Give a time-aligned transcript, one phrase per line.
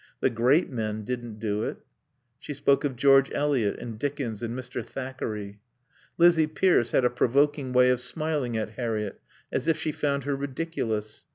[0.19, 1.77] The Great Men didn't do it.
[2.39, 4.83] She spoke of George Eliot and Dickens and Mr.
[4.83, 5.59] Thackeray.
[6.17, 10.35] Lizzie Pierce had a provoking way of smiling at Harriett, as if she found her
[10.35, 11.27] ridiculous.